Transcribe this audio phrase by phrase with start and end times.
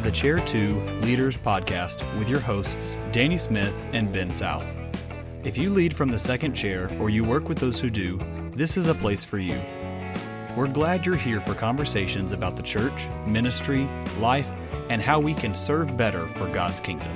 [0.00, 4.66] to the Chair 2 Leaders Podcast with your hosts, Danny Smith and Ben South.
[5.44, 8.18] If you lead from the second chair or you work with those who do,
[8.54, 9.60] this is a place for you.
[10.56, 13.86] We're glad you're here for conversations about the church, ministry,
[14.18, 14.50] life,
[14.88, 17.10] and how we can serve better for God's kingdom.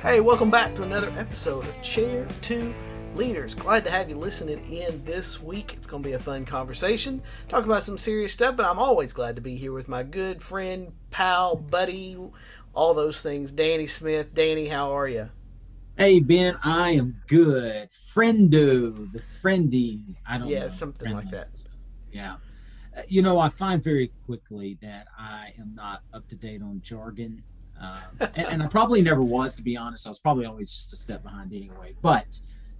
[0.00, 2.74] Hey, welcome back to another episode of Chair 2
[3.18, 3.52] leaders.
[3.52, 5.74] Glad to have you listening in this week.
[5.74, 7.20] It's going to be a fun conversation.
[7.48, 10.40] Talk about some serious stuff, but I'm always glad to be here with my good
[10.40, 12.16] friend, pal, buddy,
[12.74, 13.50] all those things.
[13.50, 14.32] Danny Smith.
[14.34, 15.30] Danny, how are you?
[15.96, 17.90] Hey Ben, I am good.
[17.90, 20.14] Friendo, the friendy.
[20.24, 20.54] I don't know.
[20.54, 20.68] yeah, know.
[20.68, 21.48] something like that.
[22.12, 22.36] Yeah.
[22.96, 26.80] Uh, You know, I find very quickly that I am not up to date on
[26.82, 27.42] jargon.
[27.80, 30.06] Um, and, and I probably never was, to be honest.
[30.06, 31.96] I was probably always just a step behind anyway.
[32.00, 32.38] But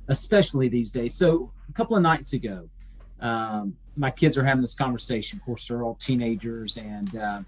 [0.09, 1.14] especially these days.
[1.14, 2.69] So a couple of nights ago,
[3.20, 5.39] um, my kids are having this conversation.
[5.39, 7.42] Of course, they're all teenagers, and uh,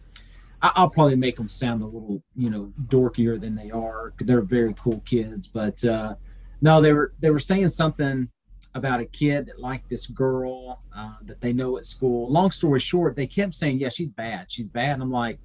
[0.62, 4.12] I- I'll probably make them sound a little, you know, dorkier than they are.
[4.20, 6.14] They're very cool kids, but uh,
[6.61, 8.28] no, they were they were saying something
[8.74, 12.30] about a kid that liked this girl uh, that they know at school.
[12.30, 14.50] Long story short, they kept saying, "Yeah, she's bad.
[14.50, 15.39] She's bad." And I'm like,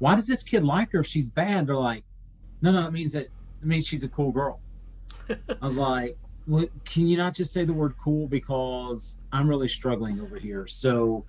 [0.00, 2.04] "Why does this kid like her if she's bad?" They're like,
[2.62, 4.60] "No, no, it means that it means she's a cool girl."
[5.30, 6.16] I was like,
[6.48, 10.66] well, can you not just say the word cool because I'm really struggling over here?
[10.66, 11.26] So,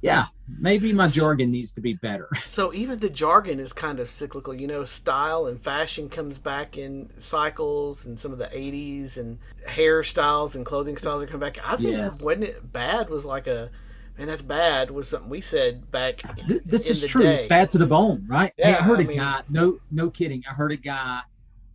[0.00, 0.26] yeah,
[0.58, 2.28] maybe my jargon needs to be better.
[2.48, 4.54] So even the jargon is kind of cyclical.
[4.54, 9.38] You know, style and fashion comes back in cycles, and some of the '80s and
[9.68, 11.58] hairstyles and clothing styles that come back.
[11.64, 12.24] I think Yes.
[12.24, 13.70] wasn't it bad was like a
[14.16, 16.22] and That's bad was something we said back.
[16.46, 17.26] Th- this in is the true.
[17.26, 18.52] It's bad to the bone, right?
[18.56, 19.42] Hey, Yeah, I heard I a mean- guy.
[19.48, 20.44] No, no kidding.
[20.48, 21.20] I heard a guy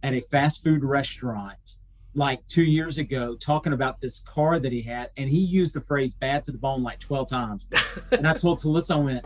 [0.03, 1.75] at a fast food restaurant
[2.15, 5.81] like two years ago talking about this car that he had, and he used the
[5.81, 7.67] phrase "bad to the bone" like twelve times.
[8.11, 9.25] and I told Talissa, I went,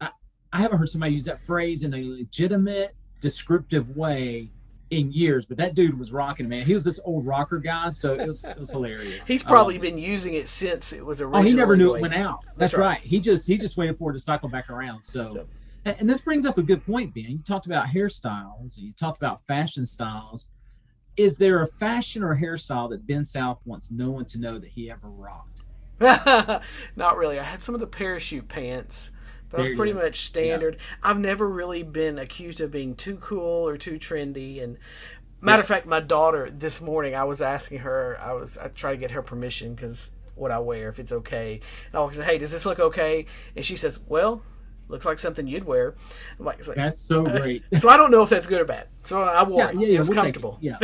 [0.00, 0.10] I,
[0.52, 4.50] I haven't heard somebody use that phrase in a legitimate, descriptive way
[4.90, 5.44] in years.
[5.44, 6.64] But that dude was rocking, man.
[6.64, 9.26] He was this old rocker guy, so it was it was hilarious.
[9.26, 9.82] He's probably it.
[9.82, 12.40] been using it since it was Oh, he never knew it went out.
[12.44, 12.86] That's That's, right.
[12.86, 13.00] right.
[13.02, 15.02] He just he just waited for it to cycle back around.
[15.02, 15.46] So, So-
[15.84, 17.24] and, and this brings up a good point, Ben.
[17.24, 20.48] You talked about hairstyles and you talked about fashion styles.
[21.18, 24.70] Is there a fashion or hairstyle that Ben South wants no one to know that
[24.70, 25.62] he ever rocked?
[26.96, 27.40] Not really.
[27.40, 29.10] I had some of the parachute pants,
[29.50, 30.00] but it was pretty is.
[30.00, 30.76] much standard.
[31.02, 34.62] I've never really been accused of being too cool or too trendy.
[34.62, 34.78] And
[35.40, 38.16] matter of fact, my daughter this morning, I was asking her.
[38.22, 41.60] I was I tried to get her permission because what I wear, if it's okay.
[41.86, 44.42] And I was like, "Hey, does this look okay?" And she says, "Well."
[44.88, 45.94] Looks like something you'd wear.
[46.38, 47.62] I'm like, it's like That's so great.
[47.78, 48.88] so I don't know if that's good or bad.
[49.02, 49.80] So I wore Yeah, it.
[49.80, 50.40] yeah, it was we'll take it.
[50.40, 50.58] comfortable.
[50.60, 50.78] Yeah.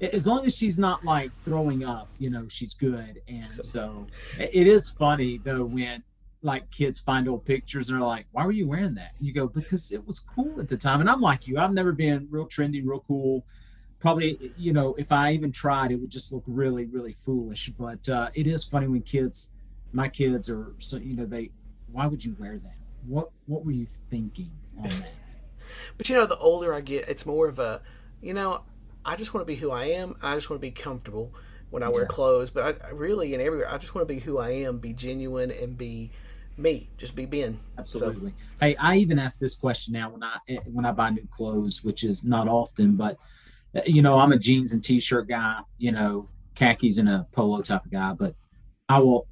[0.12, 3.20] as long as she's not like throwing up, you know, she's good.
[3.28, 4.06] And so
[4.38, 6.02] it is funny though when
[6.42, 9.32] like kids find old pictures and they're like, "Why were you wearing that?" And you
[9.34, 11.58] go, "Because it was cool at the time." And I'm like you.
[11.58, 13.44] I've never been real trendy, real cool.
[13.98, 17.70] Probably, you know, if I even tried, it would just look really, really foolish.
[17.70, 19.52] But uh, it is funny when kids,
[19.92, 21.50] my kids are, so you know, they,
[21.90, 22.76] why would you wear that?
[23.06, 24.50] What What were you thinking?
[25.96, 27.82] But you know, the older I get, it's more of a,
[28.20, 28.62] you know,
[29.04, 30.16] I just want to be who I am.
[30.22, 31.32] I just want to be comfortable
[31.70, 32.50] when I wear clothes.
[32.50, 34.92] But I, I really, in everywhere, I just want to be who I am, be
[34.92, 36.10] genuine, and be
[36.56, 36.88] me.
[36.96, 37.58] Just be Ben.
[37.78, 38.34] Absolutely.
[38.60, 40.38] Hey, I even ask this question now when I
[40.72, 43.18] when I buy new clothes, which is not often, but
[43.74, 47.62] uh, you know, I'm a jeans and t-shirt guy, you know, khakis and a polo
[47.62, 48.34] type of guy, but
[48.88, 49.26] I will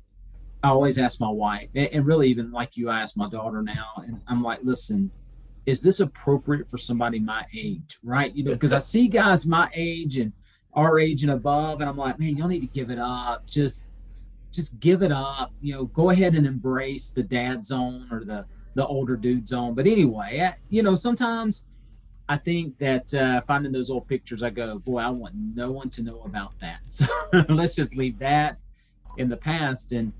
[0.64, 3.88] I always ask my wife, and really even like you I ask my daughter now,
[3.98, 5.10] and I'm like, listen,
[5.66, 7.98] is this appropriate for somebody my age?
[8.02, 8.34] Right?
[8.34, 10.32] You know, because I see guys my age and
[10.72, 13.44] our age and above, and I'm like, man, y'all need to give it up.
[13.48, 13.90] Just
[14.52, 15.52] just give it up.
[15.60, 19.74] You know, go ahead and embrace the dad zone or the the older dude zone.
[19.74, 21.66] But anyway, I- you know, sometimes
[22.26, 25.90] I think that uh, finding those old pictures, I go, boy, I want no one
[25.90, 26.80] to know about that.
[26.86, 27.04] So
[27.50, 28.56] let's just leave that
[29.18, 29.92] in the past.
[29.92, 30.10] And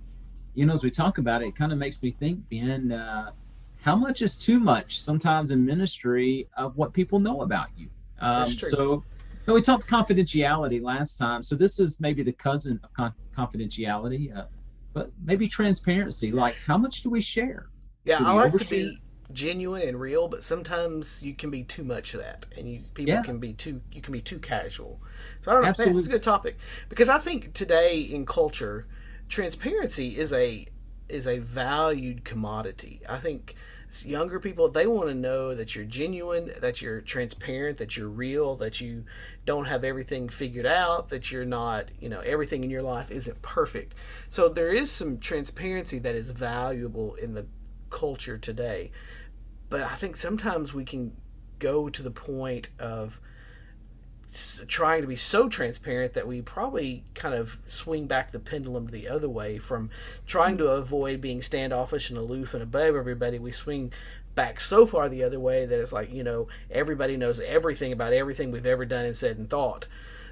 [0.54, 3.30] you know, as we talk about it, it kind of makes me think, Ben, uh,
[3.82, 7.88] how much is too much sometimes in ministry of what people know about you?
[8.20, 8.68] Um, That's true.
[8.70, 9.04] so.
[9.52, 14.44] we talked confidentiality last time, so this is maybe the cousin of con- confidentiality, uh,
[14.92, 16.32] but maybe transparency.
[16.32, 17.66] Like, how much do we share?
[18.04, 18.98] Yeah, Do I like to be
[19.32, 23.12] genuine and real, but sometimes you can be too much of that, and you people
[23.14, 23.22] Yeah.
[23.22, 25.00] can be too you can be too casual.
[25.40, 25.70] So I don't know.
[25.70, 26.08] It's Absolutely.
[26.08, 26.58] a good topic
[26.88, 28.86] because I think today in culture,
[29.34, 30.64] transparency is a
[31.08, 33.02] is a valued commodity.
[33.08, 33.56] I think
[34.04, 38.56] younger people they want to know that you're genuine, that you're transparent, that you're real,
[38.56, 39.04] that you
[39.44, 43.42] don't have everything figured out, that you're not, you know, everything in your life isn't
[43.42, 43.94] perfect.
[44.28, 47.46] So there is some transparency that is valuable in the
[47.90, 48.92] culture today.
[49.68, 51.12] But I think sometimes we can
[51.58, 53.20] go to the point of
[54.66, 59.08] trying to be so transparent that we probably kind of swing back the pendulum the
[59.08, 59.90] other way from
[60.26, 63.38] trying to avoid being standoffish and aloof and above everybody.
[63.38, 63.92] We swing
[64.34, 68.12] back so far the other way that it's like you know everybody knows everything about
[68.12, 69.86] everything we've ever done and said and thought.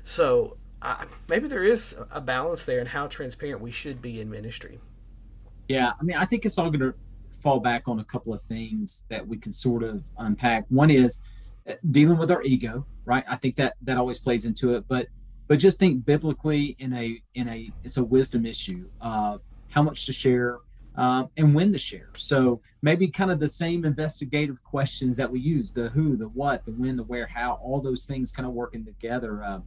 [0.04, 4.30] So I, maybe there is a balance there in how transparent we should be in
[4.30, 4.80] ministry.
[5.68, 6.92] Yeah i mean i think it's all going to
[7.42, 10.64] fall back on a couple of things that we can sort of unpack.
[10.68, 11.22] One is
[11.91, 15.06] dealing with our ego right i think that that always plays into it but
[15.49, 20.06] but just think biblically in a in a it's a wisdom issue of how much
[20.06, 20.59] to share
[20.97, 22.11] um, and when to share.
[22.17, 26.64] So maybe kind of the same investigative questions that we use the who, the what,
[26.64, 29.43] the when, the where, how, all those things kind of working together.
[29.43, 29.61] Uh,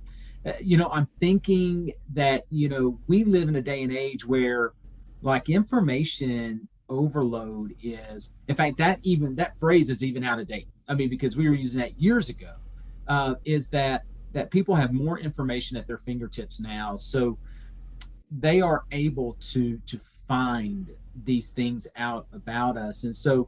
[0.62, 4.74] you know, I'm thinking that, you know, we live in a day and age where
[5.22, 10.68] like information overload is, in fact, that even that phrase is even out of date.
[10.88, 12.54] I mean, because we were using that years ago,
[13.08, 14.04] uh, is that
[14.34, 16.98] that people have more information at their fingertips now.
[16.98, 17.38] So
[18.32, 20.90] they are able to to find
[21.24, 23.04] these things out about us.
[23.04, 23.48] And so,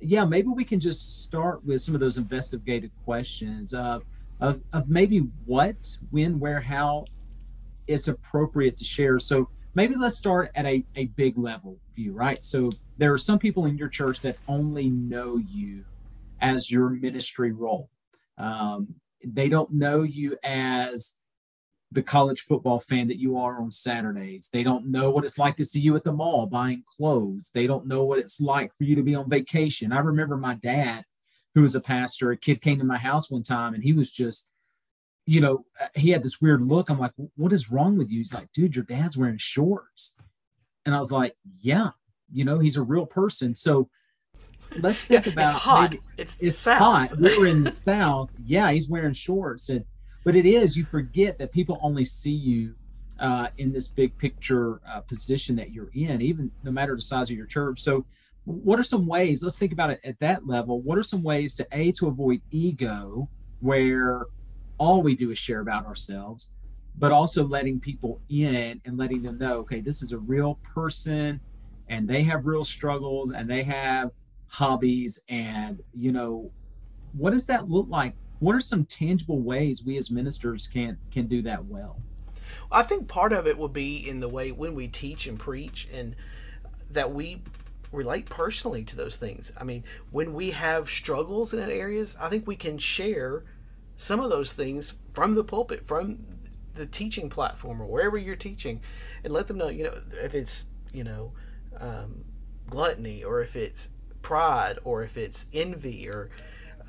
[0.00, 4.04] yeah, maybe we can just start with some of those investigative questions of
[4.40, 7.04] of, of maybe what, when, where, how
[7.86, 9.20] it's appropriate to share.
[9.20, 12.44] So maybe let's start at a, a big level view, right?
[12.44, 15.84] So there are some people in your church that only know you
[16.42, 17.88] as your ministry role.
[18.36, 21.14] Um, they don't know you as
[21.92, 24.48] the college football fan that you are on Saturdays.
[24.52, 27.50] They don't know what it's like to see you at the mall buying clothes.
[27.54, 29.92] They don't know what it's like for you to be on vacation.
[29.92, 31.04] I remember my dad,
[31.54, 34.10] who was a pastor, a kid came to my house one time and he was
[34.10, 34.50] just,
[35.26, 36.88] you know, he had this weird look.
[36.88, 38.18] I'm like, what is wrong with you?
[38.18, 40.16] He's like, dude, your dad's wearing shorts.
[40.84, 41.90] And I was like, yeah,
[42.32, 43.54] you know, he's a real person.
[43.54, 43.88] So
[44.78, 45.90] let's think yeah, about it's hot.
[45.90, 47.10] Maybe, it's, it's south.
[47.10, 47.10] hot.
[47.18, 48.30] We're in the south.
[48.44, 49.68] Yeah, he's wearing shorts.
[49.68, 49.84] And
[50.24, 52.74] but it is you forget that people only see you
[53.18, 57.30] uh, in this big picture uh, position that you're in, even no matter the size
[57.30, 57.80] of your church.
[57.80, 58.04] So,
[58.44, 59.42] what are some ways?
[59.42, 60.80] Let's think about it at that level.
[60.80, 63.28] What are some ways to a to avoid ego,
[63.60, 64.26] where
[64.78, 66.54] all we do is share about ourselves,
[66.98, 71.40] but also letting people in and letting them know, okay, this is a real person,
[71.88, 74.10] and they have real struggles, and they have
[74.52, 76.50] hobbies, and you know,
[77.12, 78.14] what does that look like?
[78.38, 81.98] What are some tangible ways we as ministers can can do that well?
[82.70, 85.88] I think part of it will be in the way when we teach and preach
[85.92, 86.14] and
[86.90, 87.42] that we
[87.92, 89.52] relate personally to those things.
[89.56, 93.44] I mean when we have struggles in areas i think we can share
[93.96, 96.18] some of those things from the pulpit from
[96.74, 98.80] the teaching platform or wherever you're teaching
[99.22, 101.32] and let them know you know if it's you know
[101.78, 102.24] um,
[102.68, 103.90] gluttony or if it's
[104.22, 106.30] pride or if it's envy or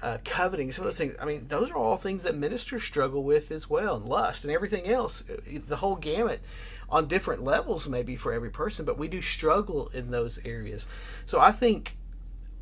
[0.02, 1.16] uh, coveting, some of those things.
[1.20, 4.54] I mean, those are all things that ministers struggle with as well, and lust and
[4.54, 5.24] everything else.
[5.48, 6.42] The whole gamut
[6.90, 10.88] on different levels, maybe for every person, but we do struggle in those areas.
[11.26, 11.96] So I think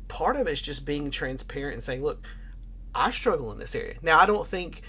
[0.08, 2.24] part of it is just being transparent and saying, look,
[2.94, 3.94] I struggle in this area.
[4.02, 4.82] Now, I don't think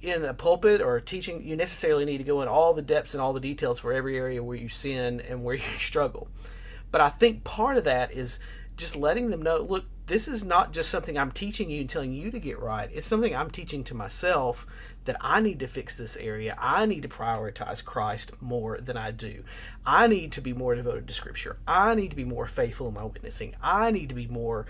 [0.00, 3.20] in the pulpit or teaching you necessarily need to go in all the depths and
[3.20, 6.28] all the details for every area where you sin and where you struggle.
[6.90, 8.38] But I think part of that is
[8.78, 12.12] just letting them know look, this is not just something I'm teaching you and telling
[12.12, 12.88] you to get right.
[12.90, 14.66] It's something I'm teaching to myself
[15.04, 16.56] that I need to fix this area.
[16.58, 19.44] I need to prioritize Christ more than I do.
[19.84, 21.58] I need to be more devoted to Scripture.
[21.66, 23.54] I need to be more faithful in my witnessing.
[23.62, 24.66] I need to be more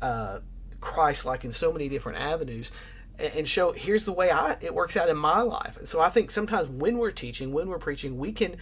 [0.00, 0.40] uh,
[0.80, 2.70] Christ like in so many different avenues
[3.18, 5.78] and show here's the way I it works out in my life.
[5.84, 8.56] So I think sometimes when we're teaching, when we're preaching, we can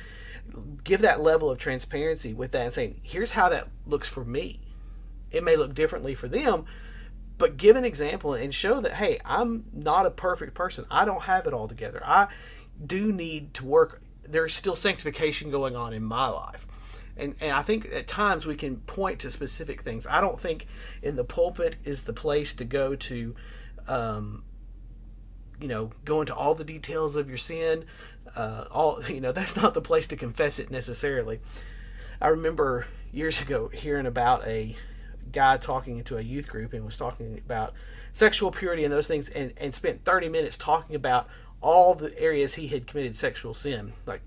[0.85, 4.61] give that level of transparency with that and saying, here's how that looks for me
[5.35, 6.64] it may look differently for them,
[7.38, 10.85] but give an example and show that, hey, I'm not a perfect person.
[10.91, 12.00] I don't have it all together.
[12.05, 12.29] I
[12.85, 14.03] do need to work.
[14.23, 16.67] There's still sanctification going on in my life.
[17.17, 20.07] And, and I think at times we can point to specific things.
[20.07, 20.67] I don't think
[21.03, 23.35] in the pulpit is the place to go to,
[23.87, 24.45] um,
[25.61, 27.85] you know, go into all the details of your sin.
[28.37, 31.41] Uh, all you know, that's not the place to confess it necessarily.
[32.21, 34.76] I remember years ago hearing about a
[35.33, 37.75] guy talking into a youth group and was talking about
[38.12, 41.28] sexual purity and those things and, and spent 30 minutes talking about
[41.61, 43.93] all the areas he had committed sexual sin.
[44.07, 44.23] Like,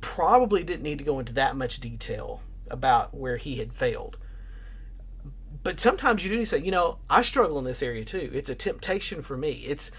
[0.00, 4.18] probably didn't need to go into that much detail about where he had failed.
[5.62, 8.30] But sometimes you do say, you know, I struggle in this area too.
[8.32, 9.64] It's a temptation for me.
[9.66, 9.90] It's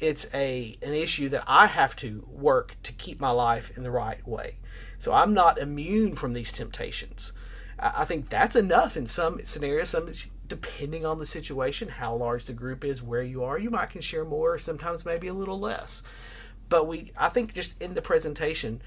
[0.00, 3.90] it's a an issue that I have to work to keep my life in the
[3.90, 4.58] right way.
[4.98, 7.32] So I'm not immune from these temptations.
[7.78, 9.90] I think that's enough in some scenarios.
[9.90, 10.10] Some
[10.46, 14.00] depending on the situation, how large the group is, where you are, you might can
[14.00, 14.58] share more.
[14.58, 16.02] Sometimes maybe a little less.
[16.68, 18.82] But we, I think, just in the presentation,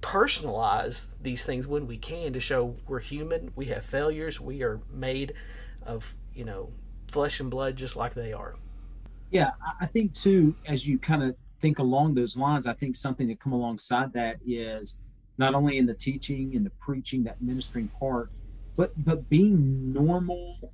[0.00, 3.52] personalize these things when we can to show we're human.
[3.56, 4.40] We have failures.
[4.40, 5.34] We are made
[5.82, 6.70] of you know
[7.08, 8.56] flesh and blood just like they are.
[9.30, 13.28] Yeah, I think too, as you kind of think along those lines, I think something
[13.28, 15.00] to come alongside that is
[15.38, 18.30] not only in the teaching and the preaching, that ministering part,
[18.76, 20.72] but but being normal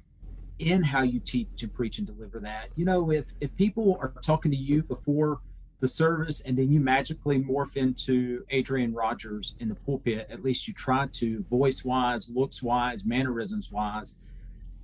[0.58, 2.68] in how you teach and preach and deliver that.
[2.76, 5.40] You know, if if people are talking to you before
[5.80, 10.66] the service and then you magically morph into Adrian Rogers in the pulpit, at least
[10.66, 14.18] you try to voice wise, looks wise, mannerisms wise.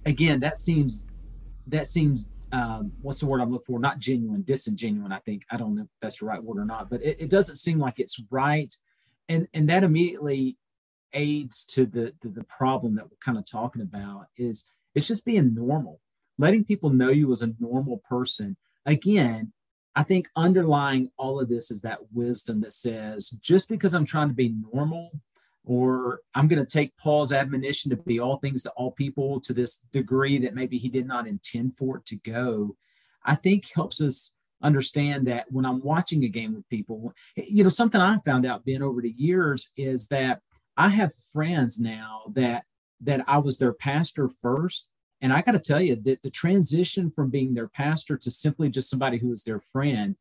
[0.04, 1.06] Again, that seems
[1.68, 3.78] that seems um, what's the word I'm looking for?
[3.78, 5.12] Not genuine, disingenuine.
[5.12, 7.30] I think I don't know if that's the right word or not, but it, it
[7.30, 8.74] doesn't seem like it's right,
[9.30, 10.58] and and that immediately
[11.14, 15.54] aids to the, the problem that we're kind of talking about is it's just being
[15.54, 16.00] normal,
[16.38, 18.56] letting people know you as a normal person.
[18.86, 19.52] Again,
[19.96, 24.28] I think underlying all of this is that wisdom that says just because I'm trying
[24.28, 25.10] to be normal
[25.64, 29.52] or I'm going to take Paul's admonition to be all things to all people to
[29.52, 32.76] this degree that maybe he did not intend for it to go,
[33.24, 37.70] I think helps us understand that when I'm watching a game with people, you know,
[37.70, 40.40] something I found out being over the years is that
[40.76, 42.64] I have friends now that
[43.02, 44.88] that I was their pastor first.
[45.22, 48.70] And I got to tell you that the transition from being their pastor to simply
[48.70, 50.16] just somebody who is their friend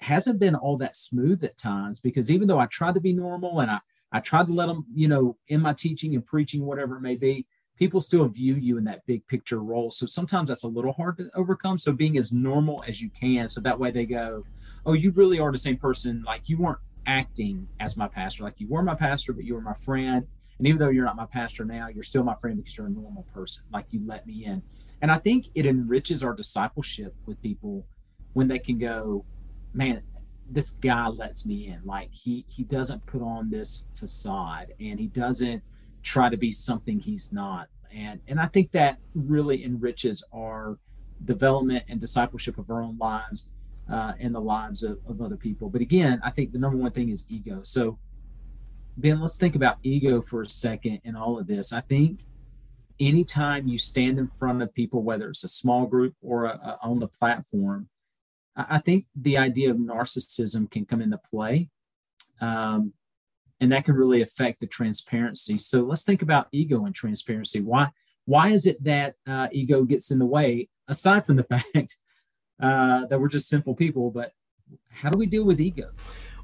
[0.00, 3.60] hasn't been all that smooth at times because even though I tried to be normal
[3.60, 3.78] and I,
[4.12, 7.16] I tried to let them, you know, in my teaching and preaching, whatever it may
[7.16, 7.46] be,
[7.76, 9.90] people still view you in that big picture role.
[9.90, 11.78] So sometimes that's a little hard to overcome.
[11.78, 13.48] So being as normal as you can.
[13.48, 14.44] So that way they go,
[14.84, 16.22] oh, you really are the same person.
[16.26, 18.44] Like you weren't acting as my pastor.
[18.44, 20.26] Like you were my pastor, but you were my friend.
[20.58, 22.90] And even though you're not my pastor now, you're still my friend because you're a
[22.90, 23.64] normal person.
[23.72, 24.62] Like you let me in.
[25.02, 27.86] And I think it enriches our discipleship with people
[28.32, 29.24] when they can go,
[29.74, 30.02] man,
[30.48, 31.80] this guy lets me in.
[31.84, 35.62] Like he he doesn't put on this facade and he doesn't
[36.06, 37.68] try to be something he's not.
[37.92, 40.78] And and I think that really enriches our
[41.24, 43.52] development and discipleship of our own lives
[43.90, 45.68] uh, and the lives of, of other people.
[45.68, 47.60] But again, I think the number one thing is ego.
[47.62, 47.98] So
[48.96, 51.72] Ben, let's think about ego for a second in all of this.
[51.72, 52.20] I think
[53.00, 56.78] anytime you stand in front of people, whether it's a small group or a, a,
[56.82, 57.88] on the platform,
[58.56, 61.68] I, I, think the idea of narcissism can come into play.
[62.40, 62.94] Um,
[63.60, 65.58] and that can really affect the transparency.
[65.58, 67.60] So let's think about ego and transparency.
[67.60, 67.88] Why
[68.26, 70.68] why is it that uh, ego gets in the way?
[70.88, 71.44] Aside from the
[71.74, 71.96] fact
[72.60, 74.32] uh, that we're just simple people, but
[74.90, 75.90] how do we deal with ego?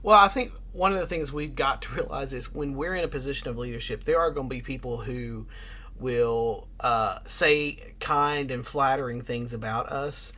[0.02, 3.04] Well, I think one of the things we've got to realize is when we're in
[3.04, 5.46] a position of leadership, there are going to be people who
[5.98, 10.32] will uh, say kind and flattering things about us.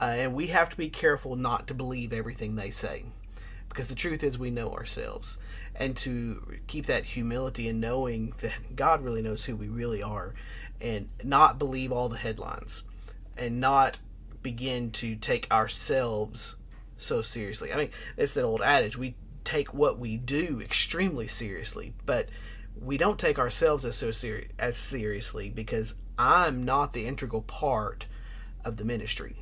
[0.00, 3.04] Uh, and we have to be careful not to believe everything they say.
[3.68, 5.38] Because the truth is, we know ourselves.
[5.80, 10.34] And to keep that humility and knowing that God really knows who we really are.
[10.80, 12.84] And not believe all the headlines.
[13.36, 13.98] And not
[14.42, 16.56] begin to take ourselves
[16.96, 17.72] so seriously.
[17.72, 22.28] I mean, it's that old adage we take what we do extremely seriously, but
[22.80, 28.06] we don't take ourselves as so ser- as seriously because I'm not the integral part
[28.64, 29.39] of the ministry.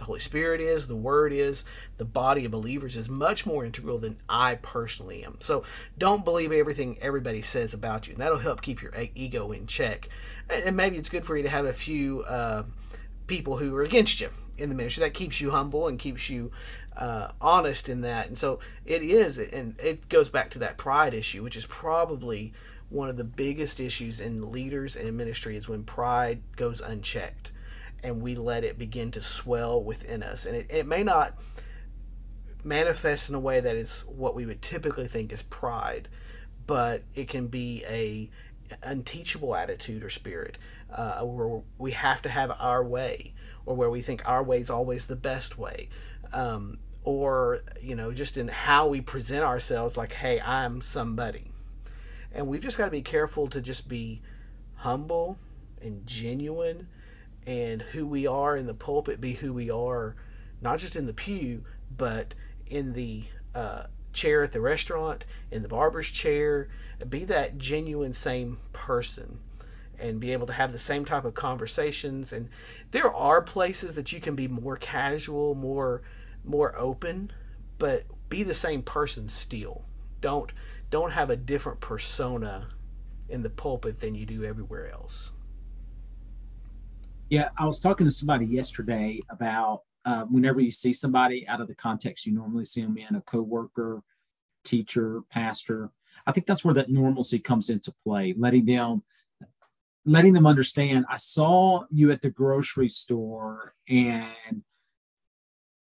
[0.00, 1.62] The Holy Spirit is, the Word is,
[1.98, 5.36] the body of believers is much more integral than I personally am.
[5.40, 5.62] So
[5.98, 8.14] don't believe everything everybody says about you.
[8.14, 10.08] And that'll help keep your ego in check.
[10.48, 12.62] And maybe it's good for you to have a few uh,
[13.26, 15.02] people who are against you in the ministry.
[15.02, 16.50] That keeps you humble and keeps you
[16.96, 18.26] uh, honest in that.
[18.26, 22.54] And so it is, and it goes back to that pride issue, which is probably
[22.88, 27.52] one of the biggest issues in leaders and in ministry is when pride goes unchecked
[28.02, 30.46] and we let it begin to swell within us.
[30.46, 31.38] And it, it may not
[32.64, 36.08] manifest in a way that is what we would typically think is pride,
[36.66, 38.30] but it can be a
[38.84, 40.56] unteachable attitude or spirit
[40.94, 43.34] uh, where we have to have our way
[43.66, 45.88] or where we think our way is always the best way
[46.32, 51.50] um, or you know just in how we present ourselves like hey i'm somebody
[52.32, 54.20] and we've just got to be careful to just be
[54.76, 55.38] humble
[55.82, 56.86] and genuine
[57.46, 60.14] and who we are in the pulpit be who we are
[60.60, 61.64] not just in the pew
[61.96, 62.34] but
[62.66, 66.68] in the uh, chair at the restaurant in the barber's chair
[67.08, 69.38] be that genuine same person
[69.98, 72.48] and be able to have the same type of conversations and
[72.90, 76.02] there are places that you can be more casual more
[76.44, 77.30] more open,
[77.78, 79.84] but be the same person still.
[80.20, 80.52] Don't
[80.90, 82.68] don't have a different persona
[83.28, 85.30] in the pulpit than you do everywhere else.
[87.30, 91.68] Yeah, I was talking to somebody yesterday about uh, whenever you see somebody out of
[91.68, 94.02] the context you normally see them in, a coworker,
[94.64, 95.90] teacher, pastor.
[96.26, 99.04] I think that's where that normalcy comes into play, letting them
[100.04, 104.64] letting them understand I saw you at the grocery store and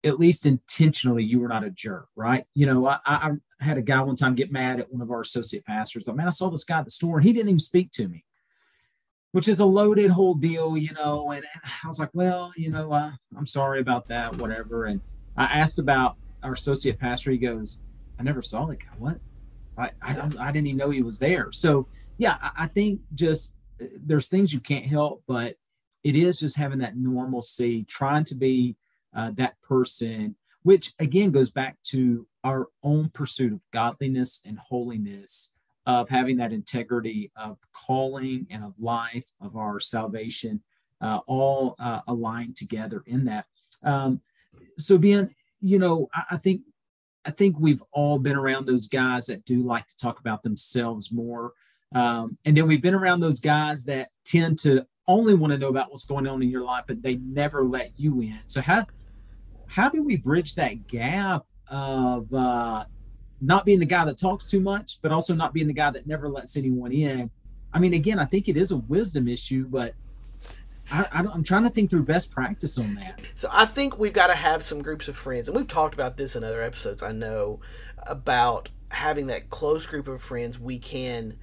[0.03, 2.45] at least intentionally you were not a jerk, right?
[2.55, 5.21] You know, I, I had a guy one time get mad at one of our
[5.21, 6.09] associate pastors.
[6.09, 8.09] Like, man, I saw this guy at the store and he didn't even speak to
[8.09, 8.25] me,
[9.37, 11.31] which is a loaded whole deal, you know.
[11.31, 11.45] And,
[11.85, 14.87] I was like, well, you know, uh, I'm sorry about that, whatever.
[14.87, 15.03] And
[15.37, 17.33] I asked about our associate pastor.
[17.33, 17.83] He goes,
[18.19, 18.87] I never saw the guy.
[18.97, 19.19] What?
[19.77, 21.53] I, I, I didn't even know he was there.
[21.53, 25.57] So, yeah, I, I think just there's things you can't help, but
[26.03, 28.75] it is just having that normalcy, trying to be
[29.15, 35.53] uh, that person, which again goes back to our own pursuit of godliness and holiness,
[35.87, 40.61] of having that integrity of calling and of life, of our salvation,
[41.01, 43.47] uh, all uh, aligned together in that.
[43.83, 44.21] Um,
[44.79, 46.63] so, being, you know, I, I think
[47.27, 51.13] I think we've all been around those guys that do like to talk about themselves
[51.13, 51.53] more.
[51.95, 55.69] Um, and then we've been around those guys that tend to only want to know
[55.69, 58.39] about what's going on in your life, but they never let you in.
[58.47, 58.87] So how
[59.67, 62.85] how do we bridge that gap of uh,
[63.41, 66.07] not being the guy that talks too much, but also not being the guy that
[66.07, 67.31] never lets anyone in?
[67.73, 69.95] I mean, again, I think it is a wisdom issue, but
[70.91, 73.21] I, I am trying to think through best practice on that.
[73.35, 76.17] So I think we've got to have some groups of friends, and we've talked about
[76.17, 77.03] this in other episodes.
[77.03, 77.61] I know
[78.07, 81.37] about having that close group of friends we can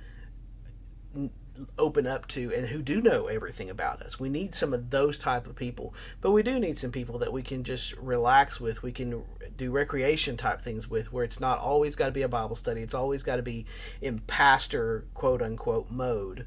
[1.77, 4.19] open up to and who do know everything about us.
[4.19, 7.33] We need some of those type of people, but we do need some people that
[7.33, 8.81] we can just relax with.
[8.81, 9.24] We can
[9.55, 12.82] do recreation type things with where it's not always got to be a Bible study.
[12.82, 13.65] It's always got to be
[14.01, 16.45] in pastor quote unquote mode.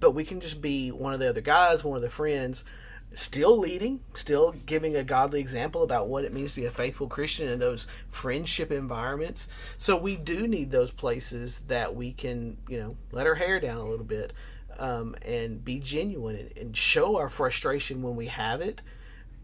[0.00, 2.64] But we can just be one of the other guys, one of the friends
[3.14, 7.08] still leading, still giving a godly example about what it means to be a faithful
[7.08, 9.48] Christian in those friendship environments.
[9.78, 13.78] So we do need those places that we can, you know, let our hair down
[13.78, 14.32] a little bit
[14.78, 18.80] um, and be genuine and, and, show our frustration when we have it.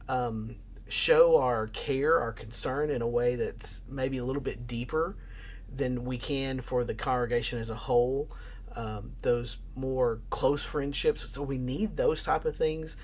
[0.08, 0.56] Um,
[0.88, 5.16] show our care, our concern in a way that's maybe a little bit deeper
[5.74, 8.30] than we can for the congregation as a whole.
[8.74, 11.30] Um, those more close friendships.
[11.30, 12.96] So we need those type of things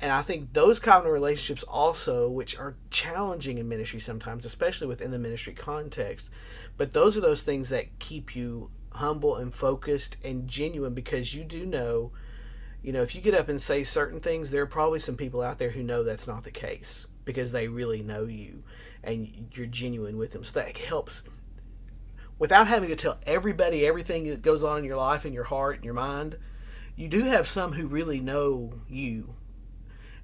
[0.00, 4.86] and I think those kind of relationships also, which are challenging in ministry sometimes, especially
[4.86, 6.30] within the ministry context,
[6.76, 11.42] but those are those things that keep you humble and focused and genuine because you
[11.42, 12.12] do know,
[12.82, 15.42] you know, if you get up and say certain things, there are probably some people
[15.42, 18.62] out there who know that's not the case because they really know you
[19.02, 20.44] and you're genuine with them.
[20.44, 21.24] So that helps
[22.38, 25.76] without having to tell everybody everything that goes on in your life and your heart
[25.76, 26.38] and your mind.
[26.94, 29.34] You do have some who really know you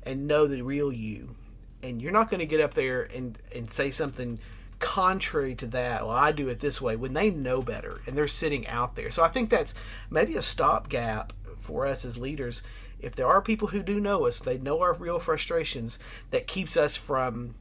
[0.05, 1.35] and know the real you.
[1.83, 4.39] And you're not going to get up there and, and say something
[4.79, 6.07] contrary to that.
[6.07, 9.11] Well, I do it this way when they know better and they're sitting out there.
[9.11, 9.75] So I think that's
[10.11, 12.63] maybe a stopgap for us as leaders.
[13.01, 15.99] If there are people who do know us, they know our real frustrations,
[16.31, 17.55] that keeps us from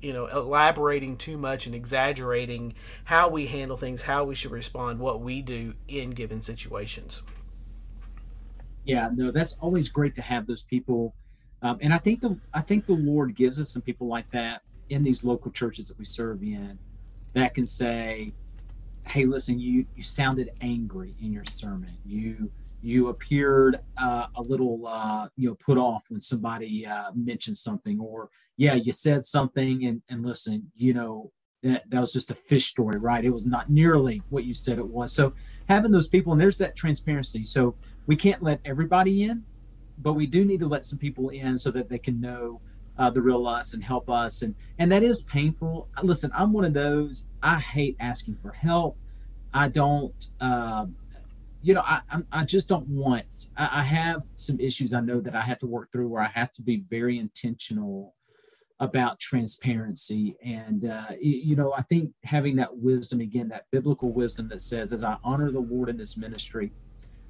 [0.00, 4.98] you know elaborating too much and exaggerating how we handle things how we should respond
[4.98, 7.22] what we do in given situations
[8.84, 11.14] yeah no that's always great to have those people
[11.62, 14.62] um, and I think the I think the Lord gives us some people like that
[14.90, 16.78] in these local churches that we serve in
[17.34, 18.32] that can say,
[19.06, 21.90] "Hey, listen, you you sounded angry in your sermon.
[22.04, 27.56] You you appeared uh, a little uh, you know put off when somebody uh, mentioned
[27.56, 32.30] something, or yeah, you said something, and and listen, you know that, that was just
[32.30, 33.24] a fish story, right?
[33.24, 35.12] It was not nearly what you said it was.
[35.12, 35.32] So
[35.68, 37.44] having those people, and there's that transparency.
[37.44, 37.74] So
[38.06, 39.44] we can't let everybody in,
[40.02, 42.60] but we do need to let some people in so that they can know
[42.98, 44.42] uh, the real us and help us.
[44.42, 45.88] And and that is painful.
[46.02, 48.96] Listen i'm one of those i hate asking for help.
[49.54, 50.86] I don't uh,
[51.62, 52.00] you know i
[52.32, 53.24] i just don't want
[53.56, 56.28] I, I have some issues i know that i have to work through where i
[56.28, 58.14] have to be very intentional
[58.80, 60.36] about transparency.
[60.44, 64.92] And uh, you know i think having that wisdom again that biblical wisdom that says
[64.92, 66.72] as i honor the lord in this ministry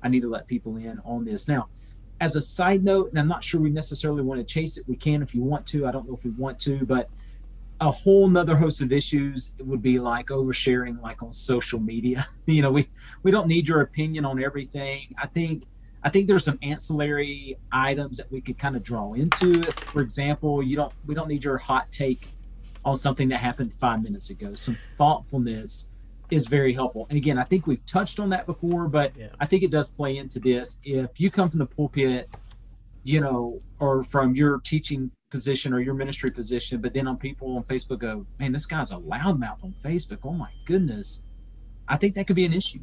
[0.02, 1.48] i need to let people in on this.
[1.48, 1.68] Now
[2.20, 4.84] as a side note, and I'm not sure we necessarily want to chase it.
[4.88, 5.86] We can if you want to.
[5.86, 7.08] I don't know if we want to, but
[7.80, 12.26] a whole nother host of issues would be like oversharing like on social media.
[12.46, 12.88] you know, we
[13.22, 15.14] we don't need your opinion on everything.
[15.16, 15.64] I think
[16.02, 19.62] I think there's some ancillary items that we could kind of draw into.
[19.62, 22.28] For example, you don't we don't need your hot take
[22.84, 24.52] on something that happened five minutes ago.
[24.52, 25.90] Some thoughtfulness
[26.30, 27.06] is very helpful.
[27.08, 29.28] And again, I think we've touched on that before, but yeah.
[29.40, 30.80] I think it does play into this.
[30.84, 32.28] If you come from the pulpit,
[33.04, 37.56] you know, or from your teaching position or your ministry position, but then on people
[37.56, 40.18] on Facebook go, man, this guy's a loudmouth on Facebook.
[40.24, 41.22] Oh my goodness.
[41.86, 42.80] I think that could be an issue.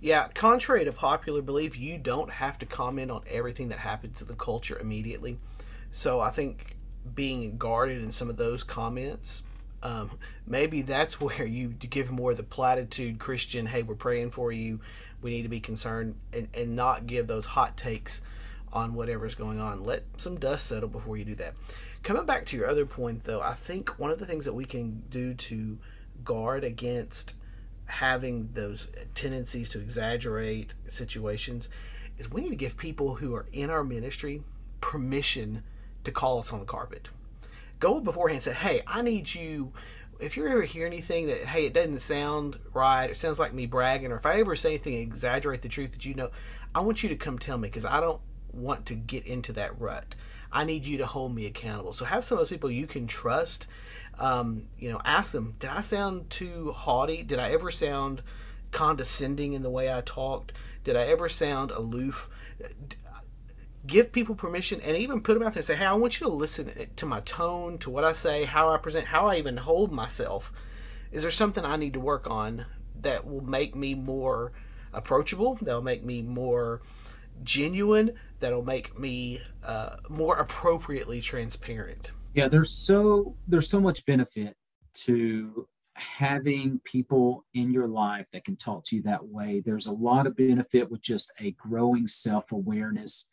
[0.00, 4.24] Yeah, contrary to popular belief, you don't have to comment on everything that happens to
[4.24, 5.38] the culture immediately.
[5.92, 6.76] So I think
[7.14, 9.42] being guarded in some of those comments
[9.82, 10.10] um,
[10.46, 14.80] maybe that's where you give more the platitude Christian, hey, we're praying for you,
[15.20, 18.22] we need to be concerned, and, and not give those hot takes
[18.72, 19.84] on whatever's going on.
[19.84, 21.54] Let some dust settle before you do that.
[22.02, 24.64] Coming back to your other point, though, I think one of the things that we
[24.64, 25.78] can do to
[26.24, 27.36] guard against
[27.86, 31.68] having those tendencies to exaggerate situations
[32.18, 34.42] is we need to give people who are in our ministry
[34.80, 35.62] permission
[36.04, 37.08] to call us on the carpet
[37.82, 39.72] go beforehand and say, hey, I need you.
[40.20, 43.66] If you ever hear anything that, hey, it doesn't sound right, it sounds like me
[43.66, 46.30] bragging, or if I ever say anything exaggerate the truth that you know,
[46.76, 48.20] I want you to come tell me because I don't
[48.52, 50.14] want to get into that rut.
[50.52, 51.92] I need you to hold me accountable.
[51.92, 53.66] So have some of those people you can trust.
[54.20, 57.24] Um, you know, ask them, did I sound too haughty?
[57.24, 58.22] Did I ever sound
[58.70, 60.52] condescending in the way I talked?
[60.84, 62.30] Did I ever sound aloof?
[63.86, 66.26] Give people permission and even put them out there and say, hey, I want you
[66.26, 69.56] to listen to my tone, to what I say, how I present, how I even
[69.56, 70.52] hold myself.
[71.10, 72.64] Is there something I need to work on
[73.00, 74.52] that will make me more
[74.92, 76.82] approachable, that'll make me more
[77.42, 82.12] genuine, that'll make me uh, more appropriately transparent?
[82.34, 84.56] Yeah, there's so there's so much benefit
[84.94, 89.62] to having people in your life that can talk to you that way.
[89.64, 93.31] There's a lot of benefit with just a growing self-awareness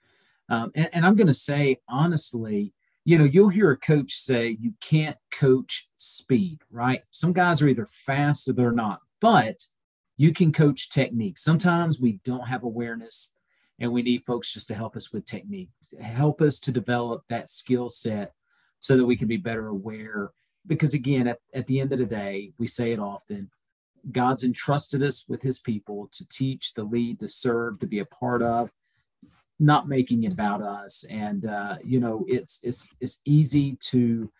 [0.50, 2.74] um, and, and I'm going to say, honestly,
[3.06, 7.02] you know, you'll hear a coach say you can't coach speed, right?
[7.12, 9.66] Some guys are either fast or they're not, but
[10.18, 11.38] you can coach technique.
[11.38, 13.34] Sometimes we don't have awareness
[13.80, 15.70] and we need folks just to help us with technique,
[16.02, 18.34] help us to develop that skill set
[18.80, 20.32] so that we can be better aware.
[20.68, 23.50] Because again, at, at the end of the day, we say it often
[24.12, 28.06] God's entrusted us with his people to teach, to lead, to serve, to be a
[28.06, 28.72] part of
[29.60, 31.06] not making it about us.
[31.10, 34.32] And uh, you know it's it's it's easy to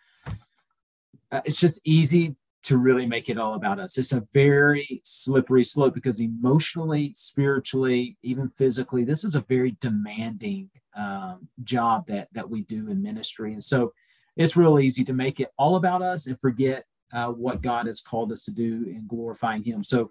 [1.30, 3.96] uh, it's just easy to really make it all about us.
[3.96, 10.70] It's a very slippery slope because emotionally spiritually even physically this is a very demanding
[10.96, 13.52] um, job that that we do in ministry.
[13.52, 13.92] And so
[14.36, 18.00] it's real easy to make it all about us and forget uh, what god has
[18.00, 19.84] called us to do in glorifying him.
[19.84, 20.10] So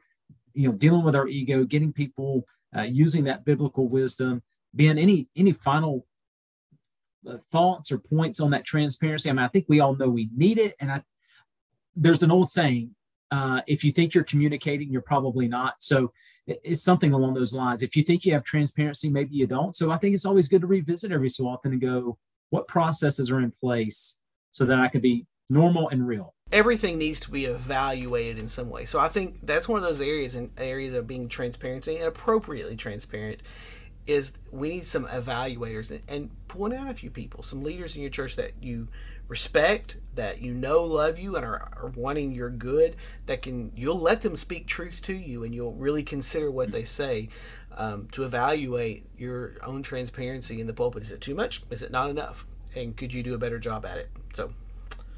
[0.54, 2.46] you know dealing with our ego getting people
[2.76, 4.44] uh, using that biblical wisdom
[4.74, 6.06] Ben, any any final
[7.28, 9.30] uh, thoughts or points on that transparency?
[9.30, 11.04] I mean, I think we all know we need it, and I
[11.96, 12.96] there's an old saying:
[13.32, 15.76] uh, if you think you're communicating, you're probably not.
[15.80, 16.12] So
[16.48, 17.84] it's something along those lines.
[17.84, 19.76] If you think you have transparency, maybe you don't.
[19.76, 22.18] So I think it's always good to revisit every so often and go,
[22.50, 24.20] what processes are in place
[24.52, 28.70] so that I can be normal and real everything needs to be evaluated in some
[28.70, 28.86] way.
[28.86, 32.76] So I think that's one of those areas and areas of being transparency and appropriately
[32.76, 33.42] transparent
[34.08, 38.02] is we need some evaluators and, and point out a few people, some leaders in
[38.02, 38.88] your church that you
[39.28, 42.96] respect, that you know love you and are, are, wanting your good,
[43.28, 46.84] that can you'll let them speak truth to you and you'll really consider what they
[46.84, 47.30] say
[47.78, 51.04] um, to evaluate your own transparency in the pulpit.
[51.04, 51.62] Is it too much?
[51.70, 52.48] Is it not enough?
[52.76, 54.10] And could you do a better job at it?
[54.34, 54.52] So,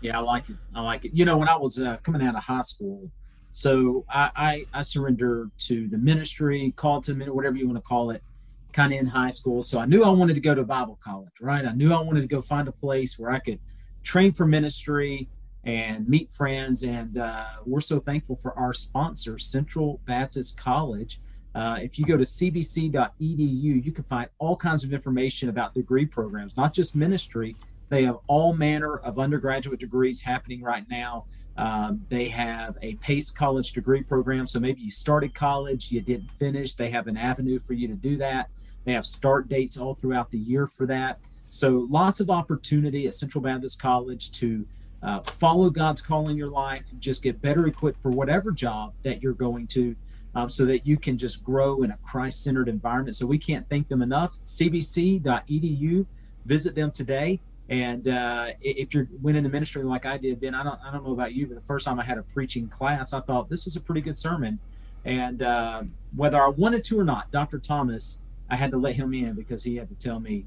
[0.02, 0.58] yeah, I like it.
[0.76, 1.12] I like it.
[1.14, 3.10] You know, when I was uh, coming out of high school,
[3.50, 8.12] so I, I, I surrendered to the ministry, called to whatever you want to call
[8.12, 8.24] it
[8.74, 9.64] kind of in high school.
[9.64, 11.66] So I knew I wanted to go to Bible college, right?
[11.66, 13.60] I knew I wanted to go find a place where I could
[14.04, 15.30] train for ministry
[15.64, 16.84] and meet friends.
[16.84, 21.20] And uh, we're so thankful for our sponsor, Central Baptist College.
[21.54, 26.06] Uh, if you go to cbc.edu, you can find all kinds of information about degree
[26.06, 27.56] programs, not just ministry.
[27.90, 31.26] They have all manner of undergraduate degrees happening right now.
[31.58, 34.48] Um, they have a PACE college degree program.
[34.48, 36.74] So maybe you started college, you didn't finish.
[36.74, 38.50] They have an avenue for you to do that.
[38.86, 41.20] They have start dates all throughout the year for that.
[41.50, 44.66] So lots of opportunity at Central Baptist College to
[45.04, 49.22] uh, follow God's call in your life, just get better equipped for whatever job that
[49.22, 49.96] you're going to,
[50.36, 53.16] um, so that you can just grow in a Christ-centered environment.
[53.16, 54.38] So we can't thank them enough.
[54.46, 56.06] CBC.edu,
[56.46, 57.40] visit them today.
[57.70, 61.06] And uh, if you're winning the ministry like I did, Ben, I don't, I don't
[61.06, 63.66] know about you, but the first time I had a preaching class, I thought this
[63.66, 64.60] was a pretty good sermon.
[65.06, 65.84] And uh,
[66.16, 67.60] whether I wanted to or not, Dr.
[67.60, 68.20] Thomas
[68.52, 70.46] I had to let him in because he had to tell me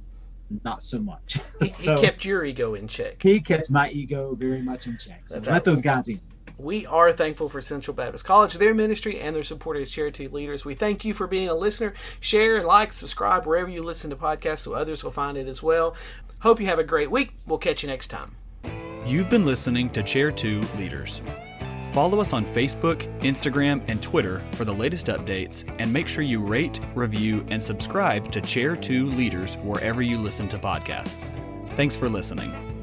[0.63, 1.39] not so much.
[1.61, 3.23] He, so, he kept your ego in check.
[3.23, 5.23] He kept my ego very much in check.
[5.25, 6.21] So That's let those guys in.
[6.59, 10.29] We are thankful for Central Baptist College, their ministry, and their support as Chair 2
[10.29, 10.65] Leaders.
[10.65, 11.95] We thank you for being a listener.
[12.21, 15.63] Share and like, subscribe wherever you listen to podcasts so others will find it as
[15.63, 15.97] well.
[16.41, 17.33] Hope you have a great week.
[17.47, 18.37] We'll catch you next time.
[19.05, 21.23] You've been listening to Chair 2 Leaders.
[21.95, 26.45] Follow us on Facebook, Instagram, and Twitter for the latest updates, and make sure you
[26.45, 31.31] rate, review, and subscribe to Chair 2 Leaders wherever you listen to podcasts.
[31.77, 32.74] Thanks for listening.